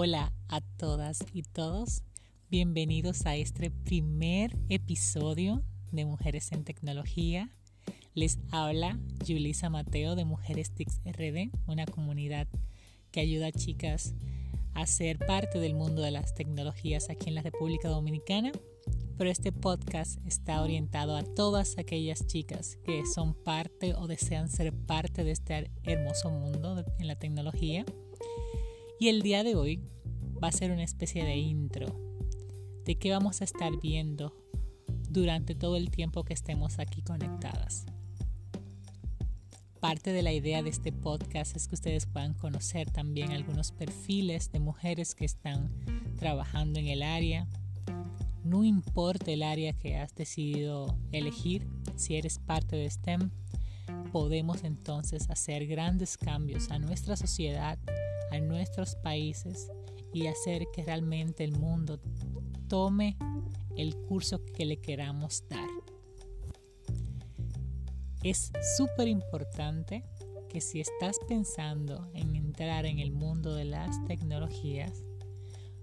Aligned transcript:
Hola 0.00 0.32
a 0.46 0.60
todas 0.60 1.24
y 1.32 1.42
todos. 1.42 2.04
Bienvenidos 2.48 3.26
a 3.26 3.34
este 3.34 3.72
primer 3.72 4.56
episodio 4.68 5.64
de 5.90 6.04
Mujeres 6.04 6.52
en 6.52 6.62
Tecnología. 6.62 7.50
Les 8.14 8.38
habla 8.52 8.96
Julisa 9.26 9.70
Mateo 9.70 10.14
de 10.14 10.24
Mujeres 10.24 10.70
TICS 10.70 11.00
RD, 11.04 11.50
una 11.66 11.84
comunidad 11.84 12.46
que 13.10 13.18
ayuda 13.18 13.48
a 13.48 13.50
chicas 13.50 14.14
a 14.72 14.86
ser 14.86 15.18
parte 15.18 15.58
del 15.58 15.74
mundo 15.74 16.00
de 16.00 16.12
las 16.12 16.32
tecnologías 16.32 17.10
aquí 17.10 17.30
en 17.30 17.34
la 17.34 17.42
República 17.42 17.88
Dominicana. 17.88 18.52
Pero 19.16 19.30
este 19.30 19.50
podcast 19.50 20.24
está 20.24 20.62
orientado 20.62 21.16
a 21.16 21.24
todas 21.24 21.76
aquellas 21.76 22.24
chicas 22.28 22.78
que 22.84 23.04
son 23.04 23.34
parte 23.34 23.94
o 23.94 24.06
desean 24.06 24.48
ser 24.48 24.72
parte 24.72 25.24
de 25.24 25.32
este 25.32 25.72
hermoso 25.82 26.30
mundo 26.30 26.84
en 27.00 27.08
la 27.08 27.16
tecnología. 27.16 27.84
Y 29.00 29.08
el 29.08 29.22
día 29.22 29.44
de 29.44 29.54
hoy 29.54 29.80
va 30.42 30.48
a 30.48 30.52
ser 30.52 30.72
una 30.72 30.82
especie 30.82 31.24
de 31.24 31.36
intro 31.36 31.86
de 32.84 32.96
qué 32.96 33.12
vamos 33.12 33.40
a 33.40 33.44
estar 33.44 33.70
viendo 33.80 34.34
durante 35.08 35.54
todo 35.54 35.76
el 35.76 35.88
tiempo 35.90 36.24
que 36.24 36.34
estemos 36.34 36.80
aquí 36.80 37.02
conectadas. 37.02 37.86
Parte 39.78 40.12
de 40.12 40.22
la 40.22 40.32
idea 40.32 40.64
de 40.64 40.70
este 40.70 40.90
podcast 40.90 41.54
es 41.54 41.68
que 41.68 41.76
ustedes 41.76 42.06
puedan 42.06 42.34
conocer 42.34 42.90
también 42.90 43.30
algunos 43.30 43.70
perfiles 43.70 44.50
de 44.50 44.58
mujeres 44.58 45.14
que 45.14 45.24
están 45.24 45.70
trabajando 46.18 46.80
en 46.80 46.88
el 46.88 47.02
área. 47.04 47.46
No 48.42 48.64
importa 48.64 49.30
el 49.30 49.44
área 49.44 49.74
que 49.74 49.96
has 49.96 50.12
decidido 50.16 50.98
elegir, 51.12 51.68
si 51.94 52.16
eres 52.16 52.40
parte 52.40 52.74
de 52.74 52.90
STEM, 52.90 53.30
podemos 54.10 54.64
entonces 54.64 55.30
hacer 55.30 55.68
grandes 55.68 56.16
cambios 56.16 56.72
a 56.72 56.80
nuestra 56.80 57.16
sociedad, 57.16 57.78
a 58.30 58.38
nuestros 58.40 58.96
países 58.96 59.70
y 60.12 60.26
hacer 60.26 60.66
que 60.72 60.84
realmente 60.84 61.44
el 61.44 61.52
mundo 61.52 62.00
tome 62.68 63.16
el 63.76 63.96
curso 63.96 64.44
que 64.44 64.64
le 64.64 64.78
queramos 64.78 65.44
dar. 65.48 65.68
Es 68.22 68.50
súper 68.76 69.08
importante 69.08 70.04
que 70.48 70.60
si 70.60 70.80
estás 70.80 71.16
pensando 71.28 72.10
en 72.14 72.34
entrar 72.34 72.86
en 72.86 72.98
el 72.98 73.12
mundo 73.12 73.54
de 73.54 73.64
las 73.64 74.04
tecnologías, 74.06 75.04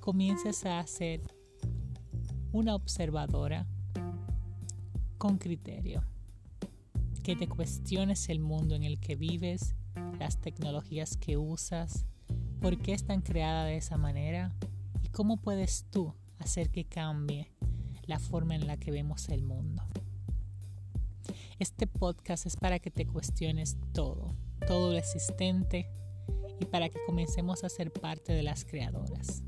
comiences 0.00 0.64
a 0.64 0.84
ser 0.86 1.20
una 2.52 2.74
observadora 2.74 3.66
con 5.18 5.38
criterio, 5.38 6.02
que 7.22 7.36
te 7.36 7.48
cuestiones 7.48 8.28
el 8.28 8.40
mundo 8.40 8.74
en 8.74 8.84
el 8.84 8.98
que 8.98 9.14
vives, 9.14 9.74
las 10.18 10.40
tecnologías 10.40 11.16
que 11.16 11.36
usas, 11.36 12.06
por 12.60 12.78
qué 12.78 12.92
están 12.92 13.20
creadas 13.20 13.66
de 13.66 13.76
esa 13.76 13.96
manera 13.96 14.54
y 15.02 15.08
cómo 15.08 15.36
puedes 15.36 15.86
tú 15.90 16.14
hacer 16.38 16.70
que 16.70 16.84
cambie 16.84 17.52
la 18.06 18.18
forma 18.18 18.54
en 18.54 18.66
la 18.66 18.76
que 18.76 18.90
vemos 18.90 19.28
el 19.28 19.42
mundo. 19.42 19.82
Este 21.58 21.86
podcast 21.86 22.46
es 22.46 22.56
para 22.56 22.78
que 22.78 22.90
te 22.90 23.06
cuestiones 23.06 23.76
todo, 23.92 24.34
todo 24.66 24.92
lo 24.92 24.98
existente 24.98 25.88
y 26.60 26.66
para 26.66 26.88
que 26.88 26.98
comencemos 27.06 27.64
a 27.64 27.68
ser 27.68 27.92
parte 27.92 28.32
de 28.32 28.42
las 28.42 28.64
creadoras. 28.64 29.42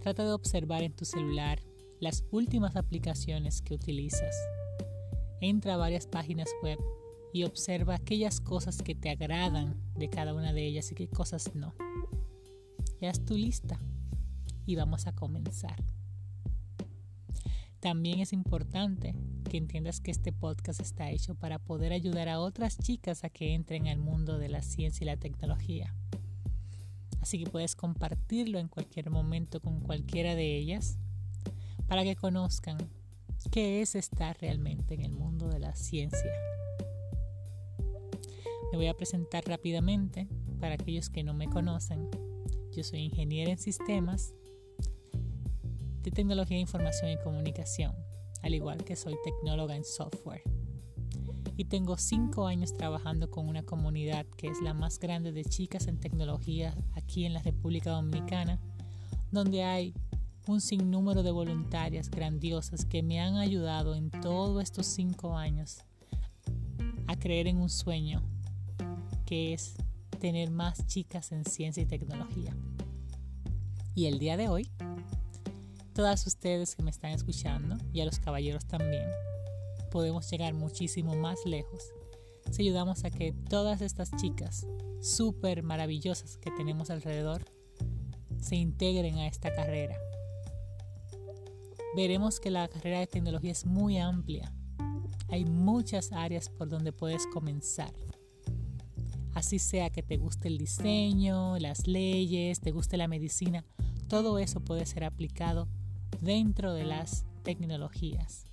Trata 0.00 0.24
de 0.24 0.32
observar 0.32 0.82
en 0.82 0.94
tu 0.94 1.04
celular 1.04 1.60
las 2.00 2.24
últimas 2.30 2.76
aplicaciones 2.76 3.60
que 3.60 3.74
utilizas. 3.74 4.34
Entra 5.40 5.74
a 5.74 5.78
varias 5.78 6.06
páginas 6.06 6.48
web 6.62 6.78
y 7.32 7.44
observa 7.44 7.94
aquellas 7.94 8.40
cosas 8.40 8.82
que 8.82 8.94
te 8.94 9.10
agradan 9.10 9.76
de 9.96 10.08
cada 10.08 10.34
una 10.34 10.52
de 10.52 10.66
ellas 10.66 10.90
y 10.90 10.94
qué 10.94 11.08
cosas 11.08 11.54
no. 11.54 11.74
Ya 13.00 13.10
es 13.10 13.24
tu 13.24 13.36
lista 13.36 13.80
y 14.66 14.76
vamos 14.76 15.06
a 15.06 15.12
comenzar. 15.12 15.82
También 17.80 18.20
es 18.20 18.32
importante 18.32 19.14
que 19.48 19.56
entiendas 19.56 20.00
que 20.00 20.10
este 20.10 20.32
podcast 20.32 20.80
está 20.80 21.10
hecho 21.10 21.34
para 21.34 21.58
poder 21.58 21.92
ayudar 21.92 22.28
a 22.28 22.40
otras 22.40 22.78
chicas 22.78 23.24
a 23.24 23.30
que 23.30 23.54
entren 23.54 23.88
al 23.88 23.98
mundo 23.98 24.38
de 24.38 24.48
la 24.48 24.62
ciencia 24.62 25.04
y 25.04 25.06
la 25.06 25.16
tecnología. 25.16 25.94
Así 27.20 27.42
que 27.42 27.50
puedes 27.50 27.76
compartirlo 27.76 28.58
en 28.58 28.68
cualquier 28.68 29.10
momento 29.10 29.60
con 29.60 29.80
cualquiera 29.80 30.34
de 30.34 30.56
ellas 30.56 30.98
para 31.86 32.04
que 32.04 32.16
conozcan 32.16 32.78
qué 33.50 33.80
es 33.80 33.94
estar 33.94 34.38
realmente 34.40 34.94
en 34.94 35.00
el 35.00 35.12
mundo 35.12 35.48
de 35.48 35.58
la 35.58 35.74
ciencia. 35.74 36.30
Me 38.72 38.78
voy 38.78 38.86
a 38.86 38.96
presentar 38.96 39.44
rápidamente 39.46 40.28
para 40.60 40.74
aquellos 40.74 41.10
que 41.10 41.24
no 41.24 41.34
me 41.34 41.48
conocen. 41.48 42.08
Yo 42.72 42.84
soy 42.84 43.00
ingeniera 43.00 43.50
en 43.50 43.58
sistemas 43.58 44.32
de 46.02 46.10
tecnología 46.12 46.56
de 46.56 46.62
información 46.62 47.10
y 47.10 47.18
comunicación, 47.18 47.94
al 48.42 48.54
igual 48.54 48.84
que 48.84 48.94
soy 48.94 49.16
tecnóloga 49.24 49.74
en 49.74 49.84
software. 49.84 50.42
Y 51.56 51.64
tengo 51.64 51.96
cinco 51.96 52.46
años 52.46 52.72
trabajando 52.72 53.28
con 53.28 53.48
una 53.48 53.64
comunidad 53.64 54.24
que 54.36 54.46
es 54.46 54.60
la 54.62 54.72
más 54.72 55.00
grande 55.00 55.32
de 55.32 55.44
chicas 55.44 55.88
en 55.88 55.98
tecnología 55.98 56.76
aquí 56.94 57.26
en 57.26 57.34
la 57.34 57.42
República 57.42 57.90
Dominicana, 57.90 58.60
donde 59.32 59.64
hay 59.64 59.94
un 60.46 60.60
sinnúmero 60.60 61.24
de 61.24 61.32
voluntarias 61.32 62.08
grandiosas 62.08 62.84
que 62.84 63.02
me 63.02 63.20
han 63.20 63.36
ayudado 63.36 63.96
en 63.96 64.10
todos 64.10 64.62
estos 64.62 64.86
cinco 64.86 65.36
años 65.36 65.84
a 67.08 67.16
creer 67.16 67.48
en 67.48 67.58
un 67.58 67.68
sueño 67.68 68.22
que 69.30 69.54
es 69.54 69.74
tener 70.18 70.50
más 70.50 70.86
chicas 70.88 71.30
en 71.30 71.44
ciencia 71.44 71.82
y 71.82 71.86
tecnología. 71.86 72.54
Y 73.94 74.06
el 74.06 74.18
día 74.18 74.36
de 74.36 74.48
hoy 74.48 74.68
todas 76.00 76.26
ustedes 76.26 76.74
que 76.74 76.82
me 76.82 76.90
están 76.90 77.10
escuchando 77.10 77.76
y 77.92 78.00
a 78.00 78.06
los 78.06 78.18
caballeros 78.18 78.64
también, 78.66 79.06
podemos 79.90 80.30
llegar 80.30 80.54
muchísimo 80.54 81.14
más 81.14 81.38
lejos 81.44 81.92
si 82.50 82.62
ayudamos 82.62 83.04
a 83.04 83.10
que 83.10 83.32
todas 83.32 83.82
estas 83.82 84.10
chicas 84.16 84.66
súper 85.00 85.62
maravillosas 85.62 86.38
que 86.38 86.50
tenemos 86.52 86.90
alrededor 86.90 87.44
se 88.40 88.56
integren 88.56 89.18
a 89.18 89.26
esta 89.26 89.54
carrera. 89.54 89.96
Veremos 91.94 92.40
que 92.40 92.50
la 92.50 92.66
carrera 92.66 93.00
de 93.00 93.06
tecnología 93.06 93.52
es 93.52 93.66
muy 93.66 93.98
amplia. 93.98 94.52
Hay 95.28 95.44
muchas 95.44 96.12
áreas 96.12 96.48
por 96.48 96.68
donde 96.68 96.92
puedes 96.92 97.26
comenzar. 97.26 97.92
Así 99.34 99.58
sea 99.58 99.90
que 99.90 100.02
te 100.02 100.16
guste 100.16 100.48
el 100.48 100.58
diseño, 100.58 101.58
las 101.58 101.86
leyes, 101.86 102.60
te 102.60 102.72
guste 102.72 102.96
la 102.96 103.08
medicina, 103.08 103.64
todo 104.08 104.38
eso 104.38 104.60
puede 104.60 104.86
ser 104.86 105.04
aplicado 105.04 105.68
dentro 106.20 106.74
de 106.74 106.84
las 106.84 107.24
tecnologías. 107.42 108.46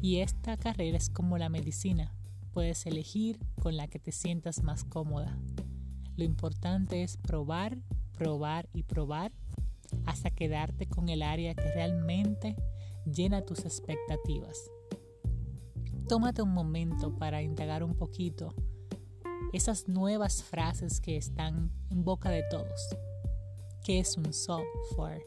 Y 0.00 0.18
esta 0.18 0.56
carrera 0.56 0.96
es 0.96 1.10
como 1.10 1.38
la 1.38 1.48
medicina. 1.48 2.14
Puedes 2.52 2.86
elegir 2.86 3.38
con 3.60 3.76
la 3.76 3.88
que 3.88 3.98
te 3.98 4.12
sientas 4.12 4.62
más 4.62 4.84
cómoda. 4.84 5.38
Lo 6.16 6.24
importante 6.24 7.02
es 7.02 7.16
probar, 7.16 7.78
probar 8.12 8.68
y 8.72 8.82
probar 8.82 9.32
hasta 10.06 10.30
quedarte 10.30 10.86
con 10.86 11.08
el 11.08 11.22
área 11.22 11.54
que 11.54 11.70
realmente 11.72 12.56
llena 13.04 13.42
tus 13.42 13.60
expectativas. 13.60 14.70
Tómate 16.08 16.42
un 16.42 16.52
momento 16.52 17.16
para 17.16 17.42
indagar 17.42 17.82
un 17.82 17.94
poquito 17.94 18.54
esas 19.52 19.88
nuevas 19.88 20.42
frases 20.42 21.00
que 21.00 21.16
están 21.16 21.70
en 21.90 22.04
boca 22.04 22.30
de 22.30 22.42
todos. 22.50 22.96
¿Qué 23.84 23.98
es 23.98 24.16
un 24.16 24.32
software? 24.32 25.22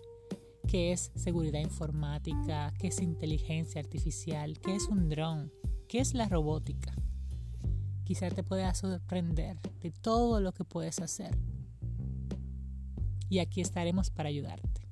qué 0.66 0.92
es 0.92 1.12
seguridad 1.16 1.60
informática, 1.60 2.74
qué 2.80 2.88
es 2.88 3.02
inteligencia 3.02 3.80
artificial, 3.80 4.60
qué 4.60 4.76
es 4.76 4.88
un 4.88 5.10
dron, 5.10 5.52
qué 5.88 6.00
es 6.00 6.14
la 6.14 6.28
robótica. 6.28 6.94
Quizás 8.04 8.34
te 8.34 8.44
pueda 8.44 8.74
sorprender 8.74 9.60
de 9.82 9.92
todo 9.92 10.40
lo 10.40 10.54
que 10.54 10.64
puedes 10.64 11.00
hacer. 11.00 11.38
Y 13.30 13.40
aquí 13.40 13.62
estaremos 13.62 14.10
para 14.10 14.30
ayudarte. 14.30 14.88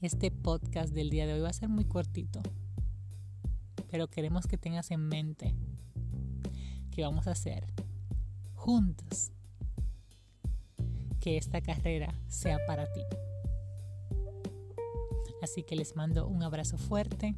Este 0.00 0.30
podcast 0.30 0.92
del 0.92 1.10
día 1.10 1.26
de 1.26 1.34
hoy 1.34 1.40
va 1.40 1.50
a 1.50 1.52
ser 1.52 1.68
muy 1.68 1.84
cortito, 1.84 2.40
pero 3.90 4.08
queremos 4.08 4.46
que 4.46 4.58
tengas 4.58 4.90
en 4.90 5.00
mente 5.00 5.54
que 6.92 7.02
vamos 7.02 7.26
a 7.26 7.32
hacer 7.32 7.66
juntos 8.54 9.32
que 11.20 11.36
esta 11.36 11.60
carrera 11.60 12.14
sea 12.28 12.58
para 12.66 12.84
ti. 12.92 13.00
Así 15.42 15.64
que 15.64 15.74
les 15.74 15.96
mando 15.96 16.28
un 16.28 16.42
abrazo 16.42 16.78
fuerte 16.78 17.34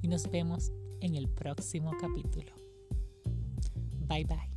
y 0.00 0.08
nos 0.08 0.28
vemos 0.30 0.72
en 1.00 1.14
el 1.14 1.28
próximo 1.28 1.92
capítulo. 2.00 2.52
Bye 4.08 4.24
bye. 4.24 4.51